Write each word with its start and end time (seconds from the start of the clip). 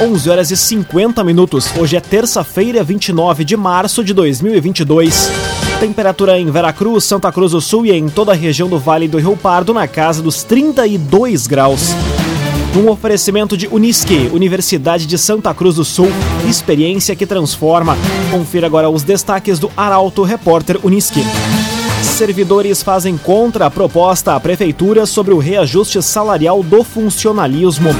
11 0.00 0.30
horas 0.30 0.50
e 0.50 0.56
50 0.56 1.22
minutos. 1.22 1.70
Hoje 1.76 1.94
é 1.94 2.00
terça-feira, 2.00 2.82
29 2.82 3.44
de 3.44 3.54
março 3.54 4.02
de 4.02 4.14
2022. 4.14 5.30
Temperatura 5.78 6.38
em 6.38 6.50
Veracruz, 6.50 7.04
Santa 7.04 7.30
Cruz 7.30 7.52
do 7.52 7.60
Sul 7.60 7.84
e 7.84 7.92
em 7.92 8.08
toda 8.08 8.32
a 8.32 8.34
região 8.34 8.66
do 8.66 8.78
Vale 8.78 9.06
do 9.06 9.18
Rio 9.18 9.36
Pardo 9.36 9.74
na 9.74 9.86
casa 9.86 10.22
dos 10.22 10.42
32 10.42 11.46
graus. 11.46 11.90
Um 12.74 12.88
oferecimento 12.88 13.58
de 13.58 13.68
Unisque, 13.68 14.30
Universidade 14.32 15.04
de 15.04 15.18
Santa 15.18 15.52
Cruz 15.52 15.74
do 15.74 15.84
Sul, 15.84 16.08
experiência 16.48 17.14
que 17.14 17.26
transforma. 17.26 17.94
Confira 18.30 18.66
agora 18.66 18.88
os 18.88 19.02
destaques 19.02 19.58
do 19.58 19.70
Arauto 19.76 20.22
Repórter 20.22 20.78
Unisque. 20.82 21.22
Servidores 22.02 22.82
fazem 22.82 23.18
contra 23.18 23.66
a 23.66 23.70
proposta 23.70 24.34
à 24.34 24.40
Prefeitura 24.40 25.04
sobre 25.04 25.34
o 25.34 25.38
reajuste 25.38 26.02
salarial 26.02 26.62
do 26.62 26.82
funcionalismo. 26.82 27.90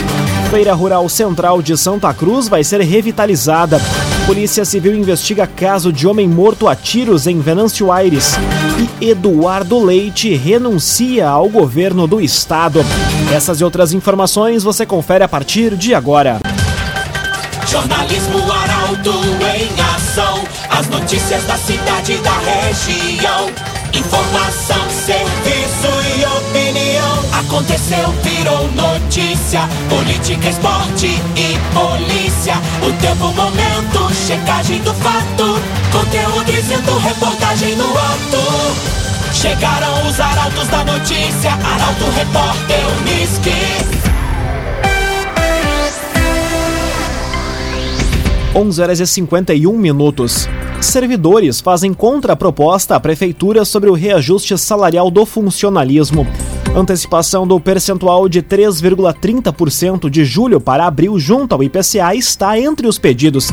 Feira 0.51 0.75
Rural 0.75 1.09
Central 1.09 1.62
de 1.62 1.79
Santa 1.79 2.12
Cruz 2.12 2.48
vai 2.48 2.64
ser 2.64 2.80
revitalizada. 2.80 3.80
Polícia 4.27 4.64
Civil 4.64 4.96
investiga 4.96 5.46
caso 5.46 5.93
de 5.93 6.08
homem 6.08 6.27
morto 6.27 6.67
a 6.67 6.75
tiros 6.75 7.29
em 7.29 7.39
Venâncio 7.39 7.93
Aires. 7.93 8.35
E 9.00 9.11
Eduardo 9.11 9.79
Leite 9.79 10.35
renuncia 10.35 11.29
ao 11.29 11.49
governo 11.49 12.05
do 12.08 12.21
estado. 12.21 12.81
Essas 13.32 13.61
e 13.61 13.64
outras 13.64 13.93
informações 13.93 14.64
você 14.64 14.85
confere 14.85 15.22
a 15.22 15.29
partir 15.29 15.77
de 15.77 15.94
agora. 15.94 16.41
Jornalismo 17.69 18.39
Arauto 18.50 19.13
em 19.57 19.80
ação. 19.94 20.43
As 20.69 20.89
notícias 20.89 21.44
da 21.44 21.57
cidade 21.57 22.14
e 22.14 22.19
da 22.19 22.36
região. 22.39 23.46
Informação, 23.94 24.91
serviço. 25.07 25.60
Aconteceu, 27.50 28.09
virou 28.22 28.71
notícia. 28.75 29.63
Política, 29.89 30.50
esporte 30.50 31.08
e 31.08 31.58
polícia. 31.75 32.55
O 32.81 32.92
tempo, 33.03 33.25
momento, 33.34 34.14
checagem 34.14 34.81
do 34.83 34.95
fato. 34.95 35.58
Conteúdo 35.91 36.44
dizendo, 36.44 36.97
reportagem 36.98 37.74
no 37.74 37.91
ato. 37.91 39.34
Chegaram 39.34 40.08
os 40.08 40.20
arautos 40.20 40.69
da 40.69 40.84
notícia. 40.84 41.50
Arauto, 41.50 42.05
repórter, 42.16 42.78
Unisque. 43.00 43.50
11 48.55 48.80
horas 48.80 49.00
e 49.00 49.06
51 49.08 49.77
minutos. 49.77 50.48
Servidores 50.80 51.61
fazem 51.61 51.92
contraproposta 51.92 52.94
à 52.94 53.00
Prefeitura 53.00 53.64
sobre 53.64 53.91
o 53.91 53.94
reajuste 53.94 54.56
salarial 54.56 55.11
do 55.11 55.27
funcionalismo. 55.27 56.24
Antecipação 56.74 57.48
do 57.48 57.58
percentual 57.58 58.28
de 58.28 58.40
3,30% 58.42 60.08
de 60.08 60.24
julho 60.24 60.60
para 60.60 60.86
abril 60.86 61.18
junto 61.18 61.52
ao 61.52 61.64
IPCA 61.64 62.14
está 62.14 62.58
entre 62.58 62.86
os 62.86 62.96
pedidos. 62.96 63.50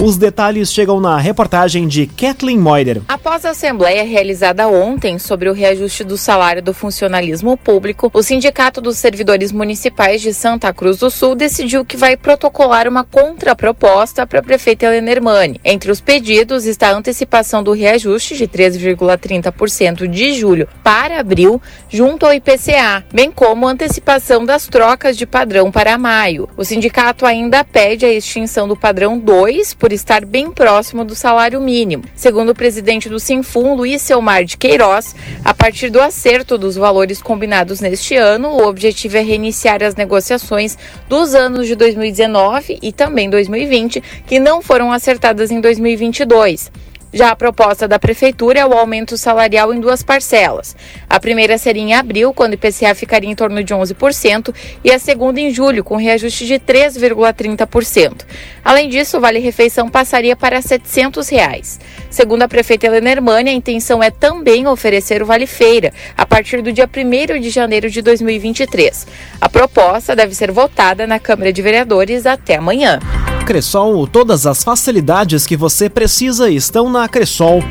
Os 0.00 0.16
detalhes 0.16 0.72
chegam 0.72 1.00
na 1.00 1.18
reportagem 1.18 1.88
de 1.88 2.06
Kathleen 2.06 2.56
Moider. 2.56 3.02
Após 3.08 3.44
a 3.44 3.50
assembleia 3.50 4.04
realizada 4.04 4.68
ontem 4.68 5.18
sobre 5.18 5.48
o 5.48 5.52
reajuste 5.52 6.04
do 6.04 6.16
salário 6.16 6.62
do 6.62 6.72
funcionalismo 6.72 7.56
público, 7.56 8.08
o 8.14 8.22
Sindicato 8.22 8.80
dos 8.80 8.96
Servidores 8.96 9.50
Municipais 9.50 10.22
de 10.22 10.32
Santa 10.32 10.72
Cruz 10.72 10.98
do 10.98 11.10
Sul 11.10 11.34
decidiu 11.34 11.84
que 11.84 11.96
vai 11.96 12.16
protocolar 12.16 12.86
uma 12.86 13.02
contraproposta 13.02 14.24
para 14.24 14.38
a 14.38 14.42
prefeita 14.42 14.86
Helena 14.86 15.10
Hermani. 15.10 15.60
Entre 15.64 15.90
os 15.90 16.00
pedidos 16.00 16.64
está 16.64 16.90
a 16.90 16.96
antecipação 16.96 17.60
do 17.60 17.72
reajuste 17.72 18.36
de 18.36 18.46
3,30% 18.46 20.06
de 20.06 20.34
julho 20.34 20.68
para 20.80 21.18
abril 21.18 21.60
junto 21.88 22.24
ao 22.24 22.32
IPCA, 22.32 23.04
bem 23.12 23.32
como 23.32 23.66
a 23.66 23.72
antecipação 23.72 24.46
das 24.46 24.68
trocas 24.68 25.16
de 25.16 25.26
padrão 25.26 25.72
para 25.72 25.98
maio. 25.98 26.48
O 26.56 26.64
sindicato 26.64 27.26
ainda 27.26 27.64
pede 27.64 28.06
a 28.06 28.12
extinção 28.12 28.68
do 28.68 28.76
padrão 28.76 29.18
2 29.18 29.74
por 29.74 29.87
por 29.88 29.92
estar 29.94 30.22
bem 30.26 30.50
próximo 30.50 31.02
do 31.02 31.14
salário 31.14 31.58
mínimo. 31.62 32.04
Segundo 32.14 32.50
o 32.50 32.54
presidente 32.54 33.08
do 33.08 33.18
Sinfum, 33.18 33.74
Luiz 33.74 34.02
Selmar 34.02 34.44
de 34.44 34.58
Queiroz, 34.58 35.16
a 35.42 35.54
partir 35.54 35.88
do 35.88 35.98
acerto 35.98 36.58
dos 36.58 36.76
valores 36.76 37.22
combinados 37.22 37.80
neste 37.80 38.14
ano, 38.14 38.48
o 38.48 38.66
objetivo 38.66 39.16
é 39.16 39.22
reiniciar 39.22 39.82
as 39.82 39.96
negociações 39.96 40.76
dos 41.08 41.34
anos 41.34 41.66
de 41.66 41.74
2019 41.74 42.78
e 42.82 42.92
também 42.92 43.30
2020, 43.30 44.02
que 44.26 44.38
não 44.38 44.60
foram 44.60 44.92
acertadas 44.92 45.50
em 45.50 45.58
2022. 45.58 46.70
Já 47.12 47.30
a 47.30 47.36
proposta 47.36 47.88
da 47.88 47.98
Prefeitura 47.98 48.60
é 48.60 48.66
o 48.66 48.74
aumento 48.74 49.16
salarial 49.16 49.72
em 49.72 49.80
duas 49.80 50.02
parcelas. 50.02 50.76
A 51.08 51.18
primeira 51.18 51.56
seria 51.56 51.82
em 51.82 51.94
abril, 51.94 52.34
quando 52.34 52.52
o 52.52 52.54
IPCA 52.54 52.94
ficaria 52.94 53.30
em 53.30 53.34
torno 53.34 53.64
de 53.64 53.74
11%, 53.74 54.54
e 54.84 54.90
a 54.90 54.98
segunda 54.98 55.40
em 55.40 55.50
julho, 55.50 55.82
com 55.82 55.96
reajuste 55.96 56.46
de 56.46 56.58
3,30%. 56.58 58.26
Além 58.62 58.90
disso, 58.90 59.16
o 59.16 59.20
Vale 59.20 59.38
Refeição 59.38 59.88
passaria 59.88 60.36
para 60.36 60.60
700 60.60 61.28
reais. 61.30 61.80
Segundo 62.10 62.42
a 62.42 62.48
prefeita 62.48 62.86
Helena 62.86 63.10
Hermani, 63.10 63.50
a 63.50 63.54
intenção 63.54 64.02
é 64.02 64.10
também 64.10 64.66
oferecer 64.66 65.22
o 65.22 65.26
Vale 65.26 65.46
Feira, 65.46 65.92
a 66.16 66.26
partir 66.26 66.60
do 66.60 66.72
dia 66.72 66.88
1 66.88 67.40
de 67.40 67.48
janeiro 67.48 67.88
de 67.88 68.02
2023. 68.02 69.06
A 69.40 69.48
proposta 69.48 70.14
deve 70.14 70.34
ser 70.34 70.52
votada 70.52 71.06
na 71.06 71.18
Câmara 71.18 71.52
de 71.52 71.62
Vereadores 71.62 72.26
até 72.26 72.56
amanhã. 72.56 73.00
Cressol, 73.48 74.06
todas 74.06 74.44
as 74.44 74.62
facilidades 74.62 75.46
que 75.46 75.56
você 75.56 75.88
precisa 75.88 76.50
estão 76.50 76.90
na 76.90 77.08
Cressol. 77.08 77.62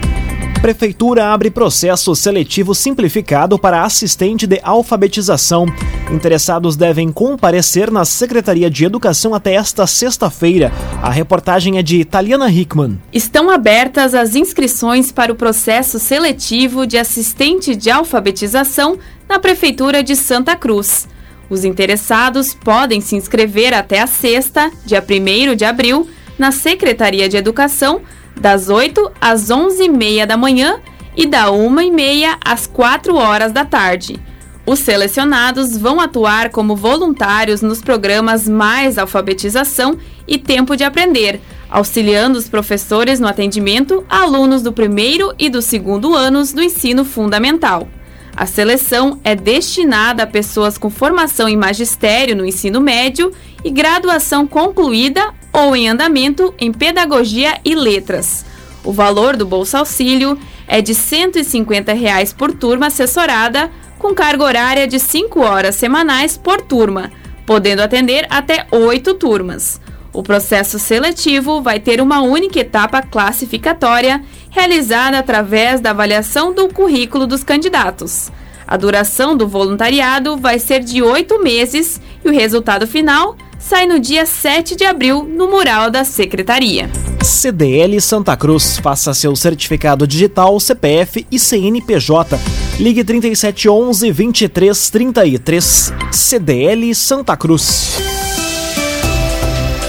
Prefeitura 0.59 1.27
abre 1.27 1.51
processo 1.51 2.15
seletivo 2.15 2.73
simplificado 2.73 3.59
para 3.59 3.83
assistente 3.83 4.47
de 4.47 4.59
alfabetização. 4.63 5.67
Interessados 6.11 6.75
devem 6.75 7.11
comparecer 7.11 7.91
na 7.91 8.05
Secretaria 8.05 8.71
de 8.71 8.85
Educação 8.85 9.35
até 9.35 9.53
esta 9.53 9.85
sexta-feira. 9.85 10.71
A 10.99 11.11
reportagem 11.11 11.77
é 11.77 11.83
de 11.83 11.97
Italiana 11.97 12.49
Hickman. 12.49 12.99
Estão 13.13 13.47
abertas 13.47 14.15
as 14.15 14.33
inscrições 14.33 15.11
para 15.11 15.31
o 15.31 15.35
processo 15.35 15.99
seletivo 15.99 16.87
de 16.87 16.97
assistente 16.97 17.75
de 17.75 17.91
alfabetização 17.91 18.97
na 19.29 19.37
Prefeitura 19.37 20.01
de 20.01 20.15
Santa 20.15 20.55
Cruz. 20.55 21.07
Os 21.49 21.63
interessados 21.63 22.53
podem 22.53 22.99
se 22.99 23.15
inscrever 23.15 23.73
até 23.73 24.01
a 24.01 24.07
sexta, 24.07 24.71
dia 24.85 25.03
1 25.03 25.55
de 25.55 25.65
abril, 25.65 26.07
na 26.37 26.51
Secretaria 26.51 27.29
de 27.29 27.37
Educação, 27.37 28.01
das 28.35 28.69
8 28.69 29.11
às 29.19 29.49
11h30 29.49 30.25
da 30.25 30.37
manhã 30.37 30.79
e 31.15 31.25
da 31.25 31.45
1h30 31.47 32.37
às 32.43 32.67
4 32.67 33.15
horas 33.15 33.51
da 33.51 33.65
tarde. 33.65 34.19
Os 34.65 34.79
selecionados 34.79 35.77
vão 35.77 36.01
atuar 36.01 36.49
como 36.49 36.75
voluntários 36.75 37.61
nos 37.61 37.81
programas 37.81 38.49
Mais 38.49 38.97
Alfabetização 38.97 39.97
e 40.27 40.37
Tempo 40.37 40.75
de 40.75 40.83
Aprender, 40.83 41.39
auxiliando 41.69 42.37
os 42.37 42.49
professores 42.49 43.19
no 43.19 43.27
atendimento 43.27 44.05
a 44.09 44.23
alunos 44.23 44.61
do 44.61 44.73
primeiro 44.73 45.33
e 45.39 45.49
do 45.49 45.61
segundo 45.61 46.13
anos 46.13 46.51
do 46.51 46.61
ensino 46.61 47.05
fundamental. 47.05 47.87
A 48.37 48.45
seleção 48.45 49.19
é 49.23 49.33
destinada 49.33 50.21
a 50.21 50.27
pessoas 50.27 50.77
com 50.77 50.91
formação 50.91 51.49
em 51.49 51.57
magistério 51.57 52.35
no 52.35 52.45
ensino 52.45 52.79
médio 52.79 53.33
e 53.63 53.71
graduação 53.71 54.45
concluída 54.45 55.33
ou 55.51 55.75
em 55.75 55.89
andamento 55.89 56.53
em 56.59 56.71
pedagogia 56.71 57.59
e 57.65 57.73
letras. 57.73 58.45
O 58.83 58.93
valor 58.93 59.35
do 59.35 59.43
Bolsa 59.43 59.79
Auxílio 59.79 60.37
é 60.67 60.81
de 60.81 60.93
150 60.93 61.93
reais 61.93 62.31
por 62.31 62.53
turma 62.53 62.87
assessorada, 62.87 63.71
com 63.97 64.13
carga 64.13 64.43
horária 64.43 64.87
de 64.87 64.99
5 64.99 65.39
horas 65.39 65.73
semanais 65.73 66.37
por 66.37 66.61
turma, 66.61 67.11
podendo 67.43 67.81
atender 67.81 68.27
até 68.29 68.67
8 68.69 69.15
turmas. 69.15 69.81
O 70.17 70.23
processo 70.23 70.79
seletivo 70.79 71.61
vai 71.61 71.79
ter 71.79 72.01
uma 72.01 72.21
única 72.21 72.59
etapa 72.59 73.03
classificatória 73.03 74.23
realizada 74.49 75.19
através 75.19 75.79
da 75.79 75.91
avaliação 75.91 76.51
do 76.51 76.67
currículo 76.69 77.27
dos 77.27 77.43
candidatos. 77.43 78.31
A 78.67 78.75
duração 78.75 79.37
do 79.37 79.47
voluntariado 79.47 80.35
vai 80.35 80.57
ser 80.57 80.79
de 80.79 81.03
oito 81.03 81.39
meses 81.43 82.01
e 82.25 82.29
o 82.29 82.33
resultado 82.33 82.87
final 82.87 83.37
sai 83.59 83.85
no 83.85 83.99
dia 83.99 84.25
7 84.25 84.75
de 84.75 84.85
abril 84.85 85.23
no 85.23 85.51
mural 85.51 85.91
da 85.91 86.03
Secretaria. 86.03 86.89
CDL 87.21 88.01
Santa 88.01 88.35
Cruz. 88.35 88.79
Faça 88.79 89.13
seu 89.13 89.35
certificado 89.35 90.07
digital, 90.07 90.59
CPF 90.59 91.27
e 91.31 91.37
CNPJ. 91.37 92.39
Ligue 92.79 93.03
3711 93.03 94.11
2333. 94.11 95.93
CDL 96.11 96.95
Santa 96.95 97.37
Cruz. 97.37 98.16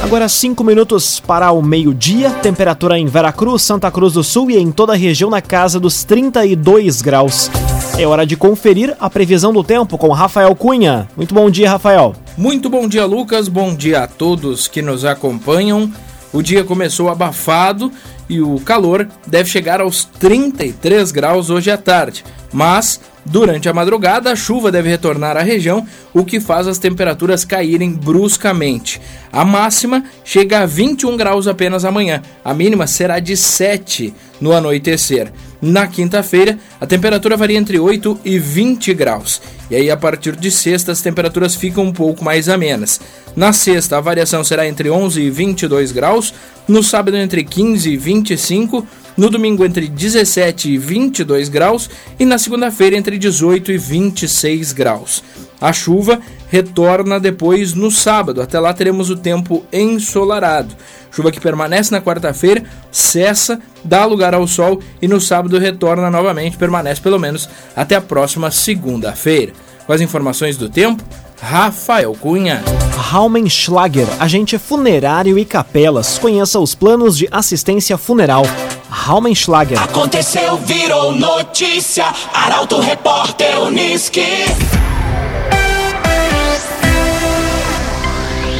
Agora 0.08 0.26
5 0.26 0.64
minutos 0.64 1.20
para 1.20 1.52
o 1.52 1.60
meio-dia, 1.60 2.31
temperatura 2.31 2.99
em 2.99 3.05
Veracruz, 3.05 3.60
Santa 3.60 3.90
Cruz 3.90 4.14
do 4.14 4.25
Sul 4.25 4.50
e 4.50 4.56
em 4.56 4.72
toda 4.72 4.94
a 4.94 4.96
região 4.96 5.28
na 5.28 5.43
casa 5.43 5.78
dos 5.78 6.02
32 6.02 7.02
graus. 7.02 7.50
É 7.99 8.06
hora 8.06 8.25
de 8.25 8.34
conferir 8.34 8.96
a 8.99 9.10
previsão 9.10 9.52
do 9.52 9.62
tempo 9.62 9.99
com 9.99 10.08
Rafael 10.08 10.56
Cunha. 10.56 11.06
Muito 11.14 11.34
bom 11.34 11.50
dia, 11.50 11.69
Rafael. 11.69 12.16
Muito 12.38 12.70
bom 12.70 12.88
dia, 12.88 13.05
Lucas. 13.05 13.49
Bom 13.49 13.75
dia 13.75 14.05
a 14.05 14.06
todos 14.06 14.66
que 14.66 14.81
nos 14.81 15.05
acompanham. 15.05 15.93
O 16.32 16.40
dia 16.40 16.64
começou 16.64 17.11
abafado 17.11 17.93
e 18.31 18.40
o 18.40 18.58
calor 18.61 19.06
deve 19.26 19.50
chegar 19.50 19.82
aos 19.82 20.04
33 20.04 21.12
graus 21.12 21.50
hoje 21.50 21.70
à 21.70 21.76
tarde, 21.76 22.25
mas 22.50 22.99
Durante 23.28 23.69
a 23.69 23.75
madrugada, 23.75 24.32
a 24.32 24.36
chuva 24.36 24.72
deve 24.72 24.88
retornar 24.88 25.36
à 25.36 25.42
região, 25.42 25.86
o 26.14 26.25
que 26.25 26.40
faz 26.40 26.66
as 26.66 26.78
temperaturas 26.78 27.44
caírem 27.44 27.92
bruscamente. 27.92 29.00
A 29.30 29.44
máxima 29.44 30.02
chega 30.25 30.60
a 30.60 30.66
21 30.66 31.14
graus 31.14 31.46
apenas 31.46 31.84
amanhã, 31.84 32.22
a 32.42 32.54
mínima 32.54 32.86
será 32.86 33.19
de 33.20 33.36
7 33.36 34.14
no 34.40 34.52
anoitecer. 34.52 35.30
Na 35.60 35.86
quinta-feira, 35.86 36.58
a 36.80 36.86
temperatura 36.86 37.36
varia 37.36 37.58
entre 37.58 37.78
8 37.78 38.20
e 38.25 38.38
20 38.38 38.94
graus. 38.94 39.42
E 39.70 39.76
aí, 39.76 39.90
a 39.90 39.96
partir 39.96 40.34
de 40.34 40.50
sexta, 40.50 40.92
as 40.92 41.02
temperaturas 41.02 41.54
ficam 41.54 41.84
um 41.84 41.92
pouco 41.92 42.25
mais 42.25 42.48
amenas. 42.48 43.00
Na 43.36 43.52
sexta, 43.52 43.98
a 43.98 44.00
variação 44.00 44.42
será 44.42 44.66
entre 44.66 44.88
11 44.88 45.20
e 45.20 45.30
22 45.30 45.92
graus. 45.92 46.32
No 46.66 46.82
sábado, 46.82 47.16
entre 47.16 47.44
15 47.44 47.90
e 47.90 47.96
25 47.96 48.86
no 49.18 49.28
domingo 49.28 49.64
entre 49.64 49.88
17 49.88 50.70
e 50.70 50.78
22 50.78 51.48
graus 51.48 51.90
e 52.20 52.24
na 52.24 52.38
segunda-feira 52.38 52.96
entre 52.96 53.18
18 53.18 53.72
e 53.72 53.76
26 53.76 54.72
graus. 54.72 55.24
A 55.60 55.72
chuva 55.72 56.20
retorna 56.48 57.18
depois 57.18 57.74
no 57.74 57.90
sábado. 57.90 58.40
Até 58.40 58.60
lá 58.60 58.72
teremos 58.72 59.10
o 59.10 59.16
tempo 59.16 59.64
ensolarado. 59.72 60.74
Chuva 61.10 61.32
que 61.32 61.40
permanece 61.40 61.90
na 61.90 62.00
quarta-feira, 62.00 62.62
cessa, 62.92 63.60
dá 63.82 64.04
lugar 64.04 64.34
ao 64.34 64.46
sol 64.46 64.80
e 65.02 65.08
no 65.08 65.20
sábado 65.20 65.58
retorna 65.58 66.10
novamente, 66.10 66.56
permanece 66.56 67.00
pelo 67.00 67.18
menos 67.18 67.48
até 67.74 67.96
a 67.96 68.00
próxima 68.00 68.52
segunda-feira. 68.52 69.52
Com 69.84 69.92
as 69.92 70.00
informações 70.00 70.56
do 70.56 70.68
tempo, 70.68 71.02
Rafael 71.40 72.12
Cunha. 72.14 72.62
Raumenschlager, 72.96 74.06
agente 74.19 74.58
funerário 74.58 75.38
e 75.38 75.44
capelas. 75.44 76.19
Conheça 76.19 76.58
os 76.58 76.75
planos 76.75 77.17
de 77.17 77.29
assistência 77.31 77.96
funeral. 77.96 78.43
Raumenschlager. 78.90 79.81
Aconteceu, 79.81 80.56
virou 80.58 81.12
notícia. 81.12 82.06
Arauto 82.35 82.81
Repórter 82.81 83.61
Uniski. 83.62 84.26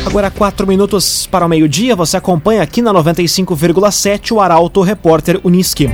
Agora, 0.07 0.31
quatro 0.31 0.67
minutos 0.67 1.27
para 1.27 1.45
o 1.45 1.49
meio-dia, 1.49 1.95
você 1.95 2.17
acompanha 2.17 2.63
aqui 2.63 2.81
na 2.81 2.95
95,7 2.95 4.33
o 4.33 4.41
Arauto 4.41 4.81
Repórter 4.81 5.41
Uniski. 5.45 5.91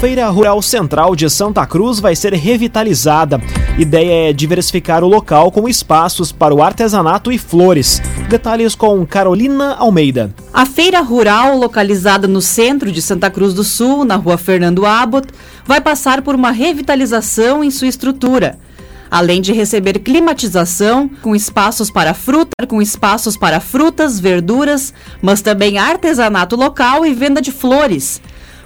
Feira 0.00 0.28
Rural 0.28 0.60
Central 0.60 1.14
de 1.14 1.30
Santa 1.30 1.64
Cruz 1.64 2.00
vai 2.00 2.16
ser 2.16 2.34
revitalizada. 2.34 3.40
Ideia 3.78 4.28
é 4.28 4.32
diversificar 4.34 5.02
o 5.02 5.08
local 5.08 5.50
com 5.50 5.66
espaços 5.66 6.30
para 6.30 6.54
o 6.54 6.62
artesanato 6.62 7.32
e 7.32 7.38
flores. 7.38 8.02
Detalhes 8.28 8.74
com 8.74 9.04
Carolina 9.06 9.74
Almeida. 9.76 10.34
A 10.52 10.66
feira 10.66 11.00
rural, 11.00 11.56
localizada 11.56 12.28
no 12.28 12.42
centro 12.42 12.92
de 12.92 13.00
Santa 13.00 13.30
Cruz 13.30 13.54
do 13.54 13.64
Sul, 13.64 14.04
na 14.04 14.16
rua 14.16 14.36
Fernando 14.36 14.84
Abbott, 14.84 15.28
vai 15.64 15.80
passar 15.80 16.20
por 16.20 16.34
uma 16.34 16.50
revitalização 16.50 17.64
em 17.64 17.70
sua 17.70 17.88
estrutura 17.88 18.58
além 19.12 19.42
de 19.42 19.52
receber 19.52 19.98
climatização 19.98 21.06
com 21.20 21.36
espaços 21.36 21.90
para 21.90 22.14
fruta, 22.14 22.66
com 22.66 22.80
espaços 22.80 23.36
para 23.36 23.60
frutas, 23.60 24.18
verduras, 24.18 24.94
mas 25.20 25.42
também 25.42 25.76
artesanato 25.76 26.56
local 26.56 27.04
e 27.04 27.12
venda 27.12 27.42
de 27.42 27.52
flores. 27.52 28.22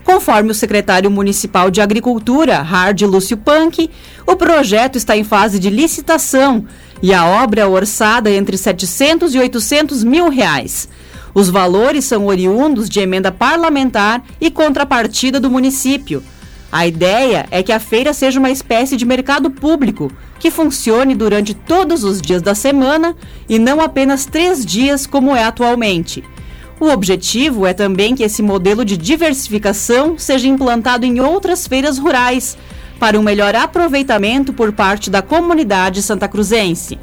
Conforme 0.06 0.52
o 0.52 0.54
secretário 0.54 1.10
municipal 1.10 1.68
de 1.68 1.80
Agricultura, 1.80 2.62
Hard 2.62 3.02
Lúcio 3.02 3.36
Punk, 3.36 3.90
o 4.24 4.36
projeto 4.36 4.96
está 4.96 5.16
em 5.16 5.24
fase 5.24 5.58
de 5.58 5.68
licitação 5.68 6.64
e 7.02 7.12
a 7.12 7.26
obra 7.26 7.62
é 7.62 7.66
orçada 7.66 8.30
entre 8.30 8.56
700 8.56 9.34
e 9.34 9.38
800 9.40 10.04
mil 10.04 10.28
reais. 10.30 10.88
Os 11.34 11.50
valores 11.50 12.04
são 12.04 12.26
oriundos 12.26 12.88
de 12.88 13.00
emenda 13.00 13.32
parlamentar 13.32 14.24
e 14.40 14.48
contrapartida 14.48 15.40
do 15.40 15.50
município. 15.50 16.22
A 16.70 16.86
ideia 16.86 17.48
é 17.50 17.60
que 17.60 17.72
a 17.72 17.80
feira 17.80 18.12
seja 18.12 18.38
uma 18.38 18.50
espécie 18.50 18.96
de 18.96 19.04
mercado 19.04 19.50
público, 19.50 20.12
que 20.38 20.52
funcione 20.52 21.16
durante 21.16 21.52
todos 21.52 22.04
os 22.04 22.22
dias 22.22 22.42
da 22.42 22.54
semana 22.54 23.16
e 23.48 23.58
não 23.58 23.80
apenas 23.80 24.24
três 24.24 24.64
dias 24.64 25.04
como 25.04 25.34
é 25.34 25.42
atualmente. 25.42 26.22
O 26.78 26.88
objetivo 26.88 27.66
é 27.66 27.72
também 27.72 28.14
que 28.14 28.22
esse 28.22 28.42
modelo 28.42 28.84
de 28.84 28.98
diversificação 28.98 30.18
seja 30.18 30.46
implantado 30.46 31.06
em 31.06 31.20
outras 31.20 31.66
feiras 31.66 31.98
rurais, 31.98 32.56
para 33.00 33.18
um 33.18 33.22
melhor 33.22 33.54
aproveitamento 33.54 34.52
por 34.52 34.72
parte 34.72 35.08
da 35.08 35.22
comunidade 35.22 36.02
santacruzense. 36.02 36.98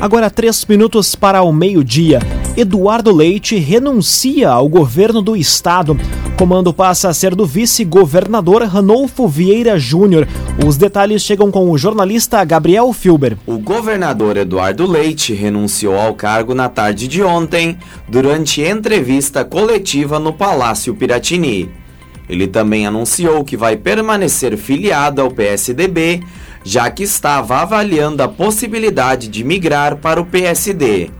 Agora, 0.00 0.30
três 0.30 0.64
minutos 0.66 1.14
para 1.14 1.42
o 1.42 1.52
meio-dia. 1.52 2.20
Eduardo 2.56 3.12
Leite 3.12 3.56
renuncia 3.56 4.50
ao 4.50 4.68
governo 4.68 5.20
do 5.20 5.36
estado. 5.36 5.98
Comando 6.36 6.74
passa 6.74 7.08
a 7.08 7.14
ser 7.14 7.32
do 7.32 7.46
vice-governador 7.46 8.62
Ranolfo 8.64 9.28
Vieira 9.28 9.78
Júnior. 9.78 10.26
Os 10.66 10.76
detalhes 10.76 11.22
chegam 11.22 11.48
com 11.48 11.70
o 11.70 11.78
jornalista 11.78 12.44
Gabriel 12.44 12.92
Filber. 12.92 13.38
O 13.46 13.56
governador 13.56 14.36
Eduardo 14.36 14.84
Leite 14.84 15.32
renunciou 15.32 15.96
ao 15.96 16.12
cargo 16.12 16.52
na 16.52 16.68
tarde 16.68 17.06
de 17.06 17.22
ontem, 17.22 17.78
durante 18.08 18.60
entrevista 18.62 19.44
coletiva 19.44 20.18
no 20.18 20.32
Palácio 20.32 20.92
Piratini. 20.96 21.70
Ele 22.28 22.48
também 22.48 22.84
anunciou 22.84 23.44
que 23.44 23.56
vai 23.56 23.76
permanecer 23.76 24.56
filiado 24.56 25.22
ao 25.22 25.30
PSDB, 25.30 26.20
já 26.64 26.90
que 26.90 27.04
estava 27.04 27.58
avaliando 27.58 28.24
a 28.24 28.28
possibilidade 28.28 29.28
de 29.28 29.44
migrar 29.44 29.98
para 29.98 30.20
o 30.20 30.26
PSD. 30.26 31.10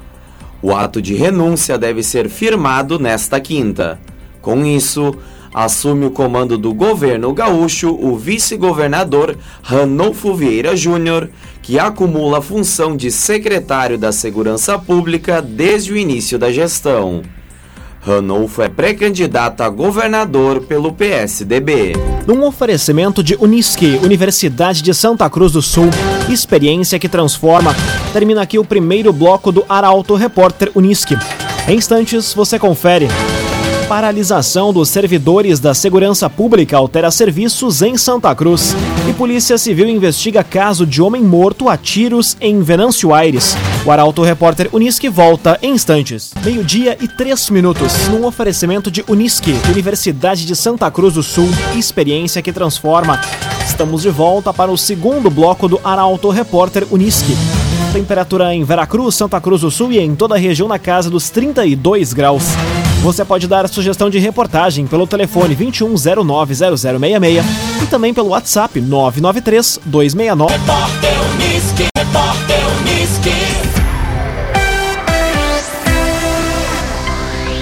O 0.61 0.75
ato 0.75 1.01
de 1.01 1.15
renúncia 1.15 1.79
deve 1.79 2.03
ser 2.03 2.29
firmado 2.29 2.99
nesta 2.99 3.39
quinta. 3.39 4.01
Com 4.45 4.63
isso, 4.67 5.17
assume 5.55 6.05
o 6.05 6.11
comando 6.11 6.59
do 6.59 6.75
governo 6.75 7.33
gaúcho 7.33 7.89
o 7.99 8.15
vice-governador 8.15 9.39
Ranolfo 9.63 10.35
Vieira 10.35 10.77
Júnior, 10.77 11.31
que 11.63 11.79
acumula 11.79 12.39
a 12.39 12.43
função 12.43 12.95
de 12.95 13.11
secretário 13.11 13.97
da 13.97 14.13
Segurança 14.13 14.79
Pública 14.79 15.41
desde 15.41 15.95
o 15.95 15.97
início 15.97 16.39
da 16.39 16.53
gestão. 16.53 17.23
Ranolfo 18.03 18.61
é 18.61 18.69
pré-candidato 18.69 19.63
a 19.63 19.71
governador 19.71 20.61
pelo 20.61 20.93
PSDB. 20.93 21.95
Num 22.27 22.45
oferecimento 22.45 23.23
de 23.23 23.35
Unisque, 23.41 23.99
Universidade 24.03 24.83
de 24.83 24.93
Santa 24.93 25.31
Cruz 25.31 25.53
do 25.53 25.63
Sul, 25.63 25.89
experiência 26.29 26.99
que 26.99 27.09
transforma. 27.09 27.75
Termina 28.13 28.43
aqui 28.43 28.59
o 28.59 28.65
primeiro 28.65 29.11
bloco 29.11 29.51
do 29.51 29.65
Arauto 29.71 30.15
Repórter 30.15 30.71
Unisque. 30.75 31.17
Em 31.67 31.79
instantes, 31.79 32.35
você 32.35 32.59
confere. 32.59 33.09
Paralisação 33.89 34.73
dos 34.73 34.89
servidores 34.89 35.61
da 35.61 35.75
segurança 35.75 36.31
pública 36.31 36.77
altera 36.77 37.11
serviços 37.11 37.83
em 37.83 37.99
Santa 37.99 38.35
Cruz. 38.35 38.75
E 39.09 39.13
Polícia 39.13 39.59
Civil 39.59 39.89
investiga 39.89 40.43
caso 40.43 40.87
de 40.87 41.03
homem 41.03 41.23
morto 41.23 41.69
a 41.69 41.77
tiros 41.77 42.35
em 42.41 42.63
Venâncio 42.63 43.13
Aires. 43.13 43.55
O 43.85 43.91
Arauto 43.91 44.23
Repórter 44.23 44.71
Unisque 44.73 45.11
volta 45.11 45.59
em 45.63 45.75
instantes. 45.75 46.33
Meio-dia 46.43 46.97
e 46.99 47.07
três 47.07 47.51
minutos. 47.51 47.93
Num 48.09 48.25
oferecimento 48.25 48.91
de 48.91 49.05
Unisque, 49.07 49.55
Universidade 49.71 50.47
de 50.47 50.57
Santa 50.57 50.91
Cruz 50.91 51.15
do 51.15 51.23
Sul. 51.23 51.49
Experiência 51.77 52.41
que 52.41 52.53
transforma. 52.53 53.21
Estamos 53.67 54.01
de 54.01 54.09
volta 54.09 54.53
para 54.53 54.71
o 54.71 54.79
segundo 54.79 55.29
bloco 55.29 55.69
do 55.69 55.79
Arauto 55.85 56.31
Repórter 56.31 56.87
Unisque. 56.91 57.37
Temperatura 57.93 58.55
em 58.55 58.65
Veracruz, 58.65 59.15
Santa 59.15 59.41
Cruz 59.41 59.61
do 59.61 59.71
Sul 59.71 59.93
e 59.93 59.99
em 59.99 60.15
toda 60.15 60.37
a 60.37 60.39
região 60.39 60.67
na 60.67 60.79
casa 60.79 61.11
dos 61.11 61.29
32 61.29 62.15
graus. 62.15 62.45
Você 63.05 63.23
pode 63.23 63.47
dar 63.47 63.67
a 63.67 63.69
sugestão 63.69 64.09
de 64.09 64.19
reportagem 64.19 64.87
pelo 64.87 65.07
telefone 65.07 65.55
21090066 65.55 67.45
e 67.83 67.87
também 67.87 68.15
pelo 68.15 68.31
WhatsApp 68.31 68.81
993 68.81 69.79
269. 69.85 70.51
Repórter 70.55 71.13
Uniski, 71.35 71.89
Repórter 71.95 72.61
Uniski. 72.81 73.31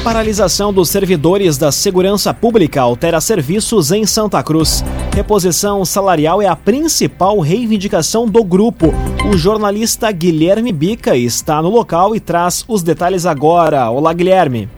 Paralisação 0.04 0.72
dos 0.72 0.88
servidores 0.88 1.58
da 1.58 1.72
segurança 1.72 2.32
pública 2.32 2.80
altera 2.80 3.20
serviços 3.20 3.90
em 3.90 4.06
Santa 4.06 4.40
Cruz. 4.44 4.84
Reposição 5.12 5.84
salarial 5.84 6.40
é 6.40 6.46
a 6.46 6.54
principal 6.54 7.40
reivindicação 7.40 8.28
do 8.28 8.44
grupo. 8.44 8.94
O 9.28 9.36
jornalista 9.36 10.08
Guilherme 10.12 10.70
Bica 10.70 11.16
está 11.16 11.60
no 11.60 11.68
local 11.68 12.14
e 12.14 12.20
traz 12.20 12.64
os 12.68 12.80
detalhes 12.80 13.26
agora. 13.26 13.90
Olá, 13.90 14.12
Guilherme. 14.12 14.68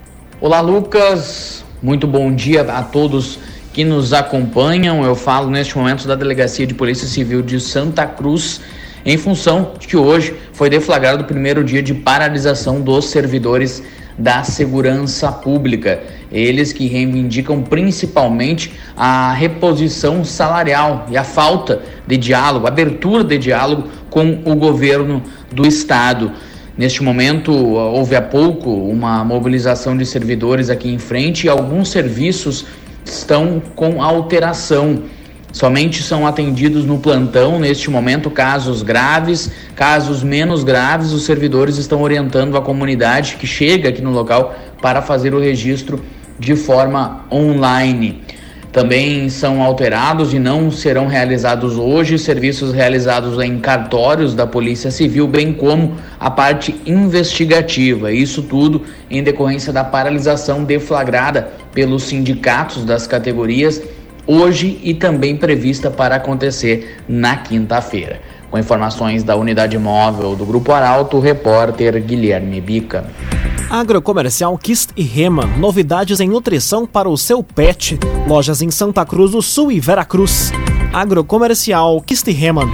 Olá, 0.47 0.61
Lucas. 0.61 1.65
Muito 1.83 2.07
bom 2.07 2.31
dia 2.31 2.61
a 2.71 2.83
todos 2.83 3.39
que 3.73 3.83
nos 3.83 4.13
acompanham. 4.13 5.03
Eu 5.03 5.15
falo 5.15 5.49
neste 5.49 5.75
momento 5.75 6.07
da 6.07 6.15
Delegacia 6.15 6.67
de 6.67 6.75
Polícia 6.75 7.09
Civil 7.09 7.41
de 7.41 7.59
Santa 7.59 8.07
Cruz, 8.07 8.61
em 9.07 9.17
função 9.17 9.73
de 9.79 9.87
que 9.87 9.97
hoje 9.97 10.35
foi 10.53 10.69
deflagrado 10.69 11.23
o 11.23 11.27
primeiro 11.27 11.65
dia 11.65 11.83
de 11.83 11.95
paralisação 11.95 12.83
dos 12.83 13.07
servidores 13.07 13.83
da 14.19 14.45
segurança 14.45 15.33
pública. 15.33 16.03
Eles 16.31 16.75
que 16.75 16.89
reivindicam 16.89 17.63
principalmente 17.63 18.75
a 18.95 19.33
reposição 19.33 20.27
salarial 20.27 21.07
e 21.09 21.17
a 21.17 21.25
falta 21.25 21.81
de 22.07 22.19
diálogo, 22.19 22.67
abertura 22.67 23.25
de 23.25 23.39
diálogo 23.39 23.89
com 24.11 24.43
o 24.45 24.55
governo 24.55 25.23
do 25.51 25.67
estado. 25.67 26.33
Neste 26.77 27.05
momento, 27.05 27.53
houve 27.53 28.17
há 28.17 28.23
pouco 28.23 28.69
uma 28.69 29.25
mobilização 29.25 29.97
de 29.97 30.05
servidores 30.05 30.69
aqui 30.69 30.93
em 30.93 30.99
frente 30.99 31.47
e 31.47 31.49
alguns 31.49 31.89
serviços 31.89 32.67
estão 33.05 33.63
com 33.77 34.03
alteração. 34.03 35.05
Somente 35.53 36.03
são 36.03 36.27
atendidos 36.27 36.85
no 36.85 36.99
plantão, 36.99 37.61
neste 37.61 37.89
momento, 37.89 38.29
casos 38.29 38.83
graves, 38.83 39.53
casos 39.77 40.25
menos 40.25 40.65
graves, 40.65 41.13
os 41.13 41.23
servidores 41.25 41.77
estão 41.77 42.03
orientando 42.03 42.57
a 42.57 42.61
comunidade 42.61 43.37
que 43.37 43.47
chega 43.47 43.89
aqui 43.89 44.03
no 44.03 44.11
local 44.11 44.53
para 44.83 45.01
fazer 45.01 45.33
o 45.33 45.39
registro 45.39 46.05
de 46.41 46.57
forma 46.57 47.25
online. 47.31 48.21
Também 48.75 49.29
são 49.29 49.63
alterados 49.63 50.35
e 50.35 50.39
não 50.41 50.69
serão 50.69 51.07
realizados 51.07 51.79
hoje 51.79 52.19
serviços 52.19 52.73
realizados 52.73 53.41
em 53.41 53.61
cartórios 53.61 54.35
da 54.35 54.49
Polícia 54.49 54.91
Civil, 54.91 55.29
bem 55.29 55.53
como 55.53 55.95
a 56.19 56.29
parte 56.29 56.75
investigativa. 56.85 58.11
Isso 58.11 58.43
tudo 58.43 58.83
em 59.09 59.23
decorrência 59.23 59.73
da 59.73 59.85
paralisação 59.85 60.65
deflagrada 60.65 61.51
pelos 61.73 62.03
sindicatos 62.03 62.85
das 62.85 63.07
categorias 63.07 63.81
hoje 64.27 64.81
e 64.83 64.93
também 64.93 65.37
prevista 65.37 65.89
para 65.89 66.17
acontecer 66.17 66.97
na 67.09 67.37
quinta-feira. 67.37 68.21
Com 68.51 68.59
informações 68.59 69.23
da 69.23 69.37
unidade 69.37 69.77
móvel 69.79 70.37
do 70.37 70.45
Grupo 70.45 70.73
Arauto, 70.73 71.19
repórter 71.19 72.01
Guilherme 72.03 72.61
Bica. 72.61 73.05
Agrocomercial 73.71 74.57
Kist 74.57 74.91
e 74.97 75.03
Rema, 75.03 75.47
novidades 75.59 76.21
em 76.21 76.29
nutrição 76.29 76.87
para 76.87 77.09
o 77.09 77.17
seu 77.17 77.43
pet. 77.43 77.99
Lojas 78.29 78.63
em 78.63 78.71
Santa 78.71 79.05
Cruz 79.05 79.33
do 79.33 79.43
Sul 79.43 79.73
e 79.73 79.81
Veracruz. 79.81 80.53
Agrocomercial 80.93 82.01
Kist 82.03 82.29
e 82.29 82.33
Rema. 82.33 82.71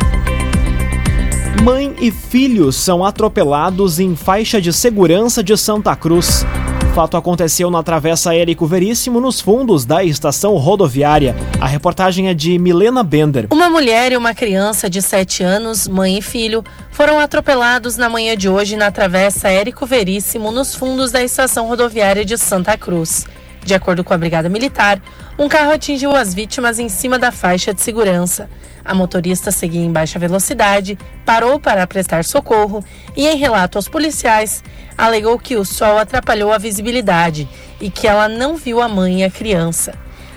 Mãe 1.63 1.95
e 2.01 2.11
filho 2.11 2.73
são 2.73 3.05
atropelados 3.05 3.99
em 3.99 4.17
faixa 4.17 4.61
de 4.61 4.73
segurança 4.73 5.43
de 5.43 5.57
Santa 5.57 5.95
Cruz. 5.95 6.45
O 6.91 6.93
fato 6.93 7.17
aconteceu 7.17 7.71
na 7.71 7.85
Travessa 7.85 8.35
Érico 8.35 8.67
Veríssimo, 8.67 9.21
nos 9.21 9.41
fundos 9.41 9.85
da 9.85 10.03
estação 10.03 10.57
rodoviária. 10.57 11.37
A 11.61 11.67
reportagem 11.69 12.29
é 12.29 12.35
de 12.35 12.59
Milena 12.59 13.05
Bender. 13.05 13.47
Uma 13.53 13.71
mulher 13.71 14.11
e 14.11 14.17
uma 14.17 14.35
criança 14.35 14.91
de 14.91 15.01
7 15.01 15.45
anos, 15.45 15.87
mãe 15.87 16.19
e 16.19 16.23
filho, 16.23 16.65
foram 16.91 17.21
atropelados 17.21 17.97
na 17.97 18.09
manhã 18.09 18.37
de 18.37 18.49
hoje 18.49 18.75
na 18.75 18.91
Travessa 18.91 19.49
Érico 19.49 19.87
Veríssimo, 19.87 20.51
nos 20.51 20.75
fundos 20.75 21.13
da 21.13 21.23
estação 21.23 21.69
rodoviária 21.69 22.25
de 22.25 22.37
Santa 22.37 22.77
Cruz. 22.77 23.25
De 23.65 23.75
acordo 23.75 24.03
com 24.03 24.15
a 24.15 24.19
Brigada 24.19 24.49
Militar, 24.49 25.01
um 25.39 25.49
carro 25.49 25.73
atingiu 25.73 26.15
as 26.15 26.35
vítimas 26.35 26.79
em 26.79 26.89
cima 26.89 27.19
da 27.19 27.31
faixa 27.31 27.73
de 27.75 27.81
segurança. 27.81 28.49
A 28.85 28.95
motorista 28.95 29.51
seguia 29.51 29.85
em 29.85 29.93
baixa 29.93 30.19
velocidade, 30.19 30.99
parou 31.25 31.61
para 31.61 31.87
prestar 31.87 32.25
socorro 32.25 32.85
e, 33.17 33.27
em 33.27 33.37
relato 33.37 33.77
aos 33.77 33.89
policiais, 33.89 34.65
alegou 34.97 35.39
que 35.39 35.57
o 35.57 35.65
sol 35.65 35.99
atrapalhou 35.99 36.53
a 36.53 36.59
visibilidade 36.59 37.49
e 37.81 37.91
que 37.91 38.07
ela 38.07 38.29
não 38.29 38.57
viu 38.57 38.81
a 38.81 38.89
mãe 38.89 39.21
e 39.21 39.25
a 39.25 39.31
criança. 39.31 39.95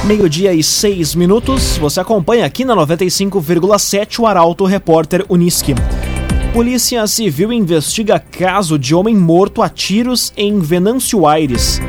Meio-dia 0.03 0.53
e 0.53 0.61
seis 0.61 1.15
minutos. 1.15 1.77
Você 1.77 1.99
acompanha 1.99 2.45
aqui 2.45 2.63
na 2.63 2.75
95,7 2.75 4.19
o 4.19 4.27
Arauto 4.27 4.65
Repórter 4.65 5.25
Uniski. 5.27 5.73
Polícia 6.53 7.07
Civil 7.07 7.53
investiga 7.53 8.19
caso 8.19 8.77
de 8.77 8.93
homem 8.93 9.15
morto 9.15 9.61
a 9.61 9.69
tiros 9.69 10.33
em 10.35 10.59
Venâncio 10.59 11.25
Aires. 11.25 11.79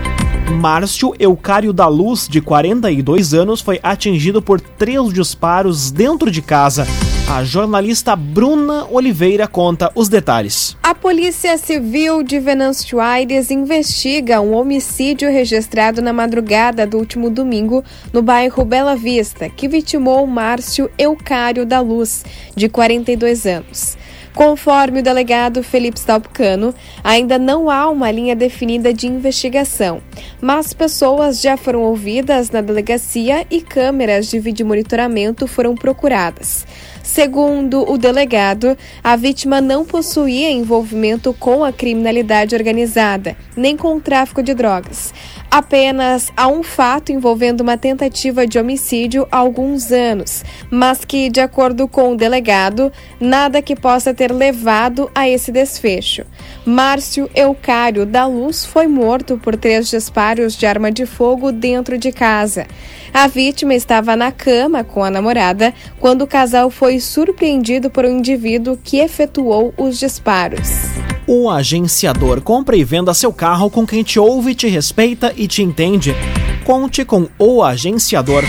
Márcio 0.61 1.13
Eucário 1.19 1.73
da 1.73 1.89
Luz, 1.89 2.29
de 2.29 2.41
42 2.41 3.35
anos, 3.35 3.61
foi 3.61 3.81
atingido 3.83 4.41
por 4.41 4.61
três 4.61 5.13
disparos 5.13 5.91
dentro 5.91 6.31
de 6.31 6.41
casa. 6.41 6.87
A 7.29 7.43
jornalista 7.43 8.15
Bruna 8.15 8.87
Oliveira 8.89 9.49
conta 9.49 9.91
os 9.97 10.09
detalhes. 10.09 10.77
A 10.81 10.95
Polícia 10.95 11.59
Civil 11.59 12.23
de 12.23 12.39
Venâncio 12.39 13.01
Aires 13.01 13.51
investiga 13.51 14.41
um 14.41 14.55
homicídio 14.55 15.29
registrado 15.29 16.01
na 16.01 16.13
madrugada 16.13 16.87
do 16.87 16.99
último 16.99 17.29
domingo 17.31 17.83
no 18.13 18.23
bairro 18.23 18.65
Bela 18.65 18.95
Vista, 18.95 19.49
que 19.49 19.67
vitimou 19.67 20.25
Márcio 20.25 20.89
Eucário 20.97 21.67
da 21.67 21.81
Luz, 21.81 22.25
de 22.55 22.69
42 22.69 23.45
anos. 23.45 23.97
Conforme 24.35 25.01
o 25.01 25.03
delegado 25.03 25.63
Felipe 25.63 25.99
Stalpcano, 25.99 26.75
ainda 27.05 27.39
não 27.39 27.69
há 27.69 27.89
uma 27.91 28.11
linha 28.11 28.35
definida 28.35 28.93
de 28.93 29.07
investigação, 29.07 30.01
mas 30.41 30.73
pessoas 30.73 31.41
já 31.41 31.57
foram 31.57 31.83
ouvidas 31.83 32.51
na 32.51 32.63
delegacia 32.63 33.47
e 33.51 33.61
câmeras 33.61 34.29
de 34.29 34.39
vídeo 34.39 34.65
monitoramento 34.65 35.47
foram 35.47 35.75
procuradas. 35.75 36.67
Segundo 37.03 37.83
o 37.91 37.99
delegado, 37.99 38.77
a 39.05 39.17
vítima 39.17 39.61
não 39.61 39.85
possuía 39.85 40.51
envolvimento 40.51 41.35
com 41.35 41.63
a 41.63 41.73
criminalidade 41.73 42.55
organizada, 42.55 43.37
nem 43.55 43.77
com 43.77 43.97
o 43.97 44.01
tráfico 44.01 44.43
de 44.43 44.55
drogas. 44.55 45.13
Apenas 45.53 46.33
há 46.35 46.49
um 46.49 46.63
fato 46.63 47.13
envolvendo 47.13 47.61
uma 47.61 47.77
tentativa 47.77 48.47
de 48.47 48.59
homicídio 48.59 49.29
há 49.31 49.37
alguns 49.37 49.93
anos, 49.93 50.43
mas 50.71 51.05
que, 51.05 51.29
de 51.29 51.41
acordo 51.41 51.87
com 51.87 52.13
o 52.13 52.17
delegado, 52.17 52.91
nada 53.21 53.61
que 53.61 53.77
possa 53.77 54.15
ter 54.15 54.33
levado 54.33 55.11
a 55.15 55.29
esse 55.29 55.53
desfecho. 55.53 56.25
Márcio 56.65 57.29
Eucário 57.35 58.07
da 58.07 58.25
Luz 58.25 58.65
foi 58.65 58.87
morto 58.87 59.37
por 59.37 59.55
três 59.55 59.91
disparos 59.91 60.57
de 60.57 60.65
arma 60.65 60.91
de 60.91 61.05
fogo 61.05 61.53
dentro 61.53 61.99
de 61.99 62.13
casa. 62.13 62.67
A 63.13 63.27
vítima 63.27 63.75
estava 63.75 64.17
na 64.17 64.33
cama 64.33 64.83
com 64.83 65.05
a 65.05 65.11
namorada 65.11 65.75
quando 66.01 66.23
o 66.23 66.27
casal 66.27 66.71
foi 66.71 66.99
surpreendido 66.99 67.91
por 67.91 68.07
um 68.07 68.21
indivíduo 68.21 68.79
que 68.83 69.01
efetuou 69.01 69.75
os 69.77 69.99
disparos. 69.99 71.12
O 71.27 71.49
agenciador 71.49 72.41
compra 72.41 72.77
e 72.77 72.83
venda 72.83 73.15
seu 73.15 73.33
carro 73.33 73.71
com 73.71 73.87
quem 73.87 74.03
te 74.03 74.19
ouve, 74.19 74.57
te 74.57 74.67
respeita 74.67 75.33
e 75.37 75.47
te 75.47 75.63
entende. 75.63 76.17
Conte 76.65 77.05
com 77.05 77.29
o 77.39 77.63
agenciador. 77.63 78.43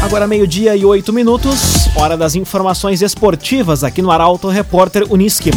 Agora 0.00 0.28
meio-dia 0.28 0.76
e 0.76 0.84
oito 0.84 1.12
minutos, 1.12 1.88
hora 1.96 2.16
das 2.16 2.36
informações 2.36 3.02
esportivas 3.02 3.82
aqui 3.82 4.00
no 4.00 4.12
Arauto 4.12 4.46
Repórter 4.46 5.04
Uniski. 5.10 5.50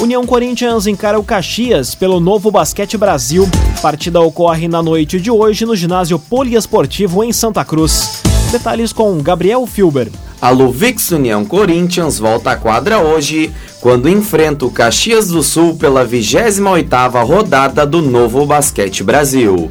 União 0.00 0.24
Corinthians 0.24 0.86
encara 0.86 1.18
o 1.18 1.24
Caxias 1.24 1.96
pelo 1.96 2.20
Novo 2.20 2.48
Basquete 2.48 2.96
Brasil. 2.96 3.48
Partida 3.80 4.20
ocorre 4.20 4.68
na 4.68 4.80
noite 4.80 5.20
de 5.20 5.32
hoje 5.32 5.64
no 5.64 5.74
ginásio 5.74 6.16
poliesportivo 6.16 7.24
em 7.24 7.32
Santa 7.32 7.64
Cruz. 7.64 8.22
Detalhes 8.52 8.92
com 8.92 9.20
Gabriel 9.20 9.66
Filber. 9.66 10.08
A 10.42 10.50
Luvix 10.50 11.12
União 11.12 11.44
Corinthians 11.44 12.18
volta 12.18 12.50
à 12.50 12.56
quadra 12.56 12.98
hoje, 12.98 13.52
quando 13.80 14.08
enfrenta 14.08 14.66
o 14.66 14.72
Caxias 14.72 15.28
do 15.28 15.40
Sul 15.40 15.76
pela 15.76 16.04
28ª 16.04 17.24
rodada 17.24 17.86
do 17.86 18.02
Novo 18.02 18.44
Basquete 18.44 19.04
Brasil. 19.04 19.70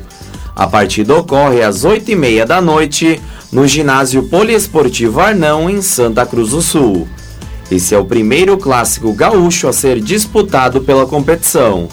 A 0.56 0.66
partida 0.66 1.14
ocorre 1.14 1.62
às 1.62 1.84
8h30 1.84 2.46
da 2.46 2.62
noite 2.62 3.22
no 3.52 3.68
ginásio 3.68 4.24
poliesportivo 4.30 5.20
Arnão, 5.20 5.70
em 5.70 5.82
Santa 5.82 6.26
Cruz 6.26 6.52
do 6.52 6.62
Sul. 6.62 7.06
Esse 7.70 7.94
é 7.94 7.98
o 7.98 8.06
primeiro 8.06 8.58
clássico 8.58 9.12
gaúcho 9.12 9.68
a 9.68 9.74
ser 9.74 10.00
disputado 10.00 10.80
pela 10.80 11.06
competição. 11.06 11.90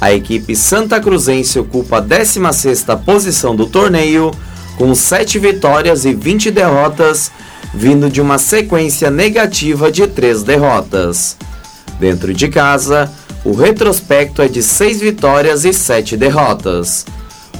A 0.00 0.12
equipe 0.12 0.56
santa 0.56 0.98
cruzense 0.98 1.56
ocupa 1.56 1.98
a 1.98 2.02
16ª 2.02 2.98
posição 3.04 3.54
do 3.54 3.66
torneio, 3.66 4.32
com 4.78 4.94
7 4.94 5.40
vitórias 5.40 6.04
e 6.04 6.14
20 6.14 6.52
derrotas, 6.52 7.32
vindo 7.74 8.08
de 8.08 8.20
uma 8.20 8.38
sequência 8.38 9.10
negativa 9.10 9.90
de 9.90 10.06
3 10.06 10.44
derrotas. 10.44 11.36
Dentro 11.98 12.32
de 12.32 12.46
casa, 12.46 13.12
o 13.44 13.52
retrospecto 13.52 14.40
é 14.40 14.46
de 14.46 14.62
6 14.62 15.00
vitórias 15.00 15.64
e 15.64 15.72
7 15.72 16.16
derrotas. 16.16 17.04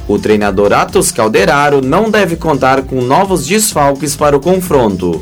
O 0.06 0.18
treinador 0.18 0.72
Atos 0.72 1.10
Calderaro 1.10 1.82
não 1.82 2.08
deve 2.08 2.37
contar 2.37 2.82
com 2.82 3.02
novos 3.02 3.46
desfalques 3.46 4.14
para 4.14 4.37
o 4.37 4.40
confronto. 4.40 5.20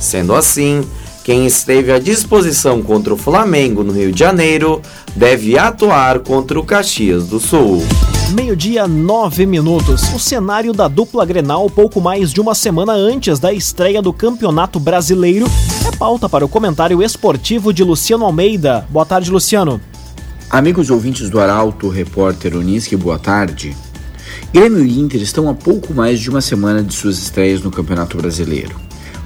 Sendo 0.00 0.34
assim, 0.34 0.84
quem 1.24 1.46
esteve 1.46 1.92
à 1.92 1.98
disposição 1.98 2.82
contra 2.82 3.14
o 3.14 3.16
Flamengo 3.16 3.82
no 3.82 3.92
Rio 3.92 4.12
de 4.12 4.18
Janeiro 4.18 4.82
deve 5.14 5.56
atuar 5.56 6.18
contra 6.18 6.58
o 6.58 6.64
Caxias 6.64 7.26
do 7.28 7.40
Sul. 7.40 7.82
Meio-dia, 8.34 8.88
nove 8.88 9.46
minutos. 9.46 10.12
O 10.12 10.18
cenário 10.18 10.72
da 10.72 10.88
dupla 10.88 11.24
Grenal, 11.24 11.70
pouco 11.70 12.00
mais 12.00 12.32
de 12.32 12.40
uma 12.40 12.56
semana 12.56 12.92
antes 12.92 13.38
da 13.38 13.52
estreia 13.52 14.02
do 14.02 14.12
Campeonato 14.12 14.80
Brasileiro, 14.80 15.46
é 15.86 15.96
pauta 15.96 16.28
para 16.28 16.44
o 16.44 16.48
comentário 16.48 17.00
esportivo 17.00 17.72
de 17.72 17.84
Luciano 17.84 18.24
Almeida. 18.24 18.84
Boa 18.90 19.06
tarde, 19.06 19.30
Luciano. 19.30 19.80
Amigos 20.50 20.90
ouvintes 20.90 21.30
do 21.30 21.38
Arauto, 21.38 21.88
repórter 21.88 22.56
Uniski, 22.56 22.96
boa 22.96 23.16
tarde. 23.16 23.76
Grêmio 24.52 24.84
e 24.84 24.98
Inter 24.98 25.22
estão 25.22 25.48
a 25.48 25.54
pouco 25.54 25.94
mais 25.94 26.18
de 26.18 26.28
uma 26.28 26.40
semana 26.40 26.82
de 26.82 26.92
suas 26.94 27.18
estreias 27.18 27.62
no 27.62 27.70
Campeonato 27.70 28.16
Brasileiro. 28.16 28.74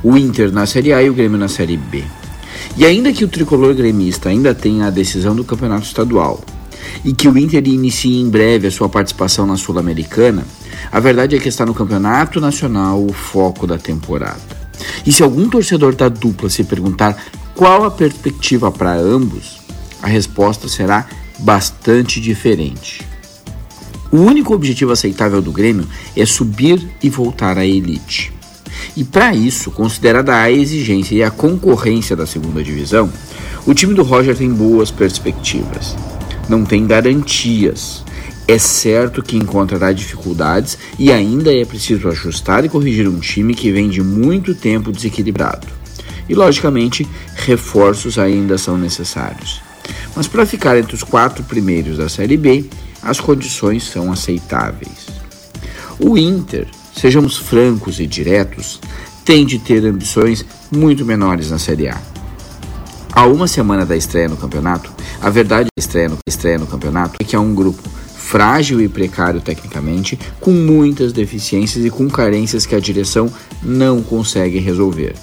O 0.04 0.14
Inter 0.14 0.52
na 0.52 0.66
Série 0.66 0.92
A 0.92 1.02
e 1.02 1.08
o 1.08 1.14
Grêmio 1.14 1.38
na 1.38 1.48
Série 1.48 1.78
B. 1.78 2.04
E 2.76 2.84
ainda 2.84 3.10
que 3.14 3.24
o 3.24 3.28
tricolor 3.28 3.74
gremista 3.74 4.28
ainda 4.28 4.54
tenha 4.54 4.86
a 4.86 4.90
decisão 4.90 5.34
do 5.34 5.42
Campeonato 5.42 5.86
Estadual 5.86 6.38
e 7.04 7.12
que 7.12 7.28
o 7.28 7.38
Inter 7.38 7.66
inicie 7.66 8.20
em 8.20 8.28
breve 8.28 8.66
a 8.66 8.70
sua 8.70 8.88
participação 8.88 9.46
na 9.46 9.56
Sul-Americana, 9.56 10.44
a 10.90 11.00
verdade 11.00 11.36
é 11.36 11.38
que 11.38 11.48
está 11.48 11.64
no 11.64 11.74
Campeonato 11.74 12.40
Nacional 12.40 13.04
o 13.04 13.12
foco 13.12 13.66
da 13.66 13.78
temporada. 13.78 14.60
E 15.04 15.12
se 15.12 15.22
algum 15.22 15.48
torcedor 15.48 15.94
da 15.94 16.08
dupla 16.08 16.48
se 16.48 16.64
perguntar 16.64 17.16
qual 17.54 17.84
a 17.84 17.90
perspectiva 17.90 18.70
para 18.70 18.94
ambos, 18.94 19.60
a 20.02 20.06
resposta 20.06 20.68
será 20.68 21.06
bastante 21.38 22.20
diferente. 22.20 23.06
O 24.10 24.16
único 24.16 24.54
objetivo 24.54 24.92
aceitável 24.92 25.40
do 25.40 25.52
Grêmio 25.52 25.86
é 26.16 26.26
subir 26.26 26.90
e 27.02 27.08
voltar 27.08 27.56
à 27.56 27.64
elite. 27.64 28.32
E 28.96 29.04
para 29.04 29.34
isso, 29.34 29.70
considerada 29.70 30.34
a 30.34 30.50
exigência 30.50 31.14
e 31.14 31.22
a 31.22 31.30
concorrência 31.30 32.16
da 32.16 32.26
segunda 32.26 32.62
divisão, 32.62 33.10
o 33.66 33.72
time 33.72 33.94
do 33.94 34.02
Roger 34.02 34.36
tem 34.36 34.52
boas 34.52 34.90
perspectivas. 34.90 35.94
Não 36.50 36.64
tem 36.64 36.84
garantias. 36.84 38.02
É 38.48 38.58
certo 38.58 39.22
que 39.22 39.36
encontrará 39.36 39.92
dificuldades 39.92 40.76
e 40.98 41.12
ainda 41.12 41.54
é 41.54 41.64
preciso 41.64 42.08
ajustar 42.08 42.64
e 42.64 42.68
corrigir 42.68 43.06
um 43.06 43.20
time 43.20 43.54
que 43.54 43.70
vem 43.70 43.88
de 43.88 44.02
muito 44.02 44.52
tempo 44.52 44.90
desequilibrado. 44.90 45.68
E, 46.28 46.34
logicamente, 46.34 47.06
reforços 47.36 48.18
ainda 48.18 48.58
são 48.58 48.76
necessários. 48.76 49.62
Mas 50.16 50.26
para 50.26 50.44
ficar 50.44 50.76
entre 50.76 50.96
os 50.96 51.04
quatro 51.04 51.44
primeiros 51.44 51.98
da 51.98 52.08
Série 52.08 52.36
B, 52.36 52.64
as 53.00 53.20
condições 53.20 53.84
são 53.84 54.10
aceitáveis. 54.10 55.06
O 56.00 56.18
Inter, 56.18 56.66
sejamos 56.96 57.36
francos 57.36 58.00
e 58.00 58.08
diretos, 58.08 58.80
tem 59.24 59.46
de 59.46 59.60
ter 59.60 59.86
ambições 59.86 60.44
muito 60.68 61.04
menores 61.04 61.48
na 61.48 61.60
Série 61.60 61.86
A. 61.86 62.10
Há 63.12 63.26
uma 63.26 63.46
semana 63.46 63.86
da 63.86 63.96
estreia 63.96 64.28
no 64.28 64.36
campeonato, 64.36 64.90
a 65.20 65.28
verdade 65.28 65.64
da 65.64 65.80
estreia 65.80 66.08
no, 66.08 66.18
estreia 66.26 66.58
no 66.58 66.66
campeonato 66.66 67.16
é 67.20 67.24
que 67.24 67.36
é 67.36 67.38
um 67.38 67.54
grupo 67.54 67.88
frágil 68.16 68.80
e 68.80 68.88
precário 68.88 69.40
tecnicamente, 69.40 70.18
com 70.38 70.52
muitas 70.52 71.12
deficiências 71.12 71.84
e 71.84 71.90
com 71.90 72.08
carências 72.08 72.64
que 72.64 72.76
a 72.76 72.80
direção 72.80 73.28
não 73.60 74.02
consegue 74.02 74.58
resolver. 74.58 75.14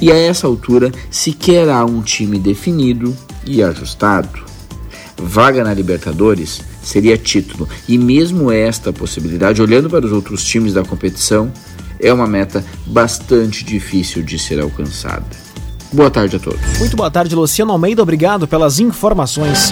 E 0.00 0.10
a 0.10 0.16
essa 0.16 0.48
altura 0.48 0.90
sequer 1.08 1.68
há 1.68 1.84
um 1.84 2.02
time 2.02 2.40
definido 2.40 3.16
e 3.46 3.62
ajustado. 3.62 4.44
Vaga 5.16 5.62
na 5.62 5.72
Libertadores 5.72 6.60
seria 6.82 7.16
título, 7.16 7.68
e 7.88 7.96
mesmo 7.96 8.50
esta 8.50 8.92
possibilidade, 8.92 9.62
olhando 9.62 9.88
para 9.88 10.04
os 10.04 10.10
outros 10.10 10.44
times 10.44 10.74
da 10.74 10.82
competição, 10.82 11.52
é 12.00 12.12
uma 12.12 12.26
meta 12.26 12.64
bastante 12.84 13.64
difícil 13.64 14.20
de 14.20 14.36
ser 14.36 14.58
alcançada. 14.58 15.51
Boa 15.92 16.10
tarde 16.10 16.36
a 16.36 16.38
todos. 16.38 16.78
Muito 16.78 16.96
boa 16.96 17.10
tarde, 17.10 17.34
Luciano 17.34 17.72
Almeida. 17.72 18.02
Obrigado 18.02 18.48
pelas 18.48 18.80
informações. 18.80 19.70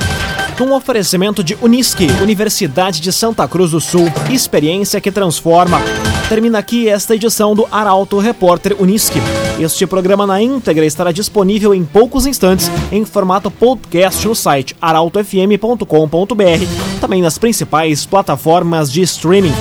Um 0.60 0.74
oferecimento 0.74 1.42
de 1.42 1.56
Unisque, 1.62 2.06
Universidade 2.20 3.00
de 3.00 3.10
Santa 3.10 3.48
Cruz 3.48 3.70
do 3.70 3.80
Sul, 3.80 4.12
experiência 4.30 5.00
que 5.00 5.10
transforma. 5.10 5.80
Termina 6.28 6.58
aqui 6.58 6.86
esta 6.86 7.14
edição 7.14 7.54
do 7.54 7.66
Arauto 7.72 8.18
Repórter 8.18 8.76
Unisque. 8.78 9.18
Este 9.58 9.86
programa 9.86 10.26
na 10.26 10.42
íntegra 10.42 10.84
estará 10.84 11.12
disponível 11.12 11.74
em 11.74 11.82
poucos 11.82 12.26
instantes 12.26 12.70
em 12.92 13.06
formato 13.06 13.50
podcast 13.50 14.28
no 14.28 14.34
site 14.34 14.76
arautofm.com.br, 14.82 15.80
também 17.00 17.22
nas 17.22 17.38
principais 17.38 18.04
plataformas 18.04 18.92
de 18.92 19.00
streaming. 19.00 19.54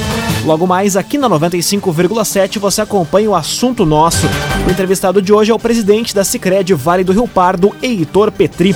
Logo 0.43 0.67
mais, 0.67 0.97
aqui 0.97 1.17
na 1.17 1.29
95,7 1.29 2.59
você 2.59 2.81
acompanha 2.81 3.29
o 3.29 3.35
assunto 3.35 3.85
nosso. 3.85 4.27
O 4.67 4.69
entrevistado 4.69 5.21
de 5.21 5.31
hoje 5.31 5.49
é 5.49 5.55
o 5.55 5.59
presidente 5.59 6.13
da 6.13 6.25
Sicredi 6.25 6.73
Vale 6.73 7.05
do 7.05 7.13
Rio 7.13 7.27
Pardo, 7.27 7.73
Heitor 7.81 8.31
Petri. 8.33 8.75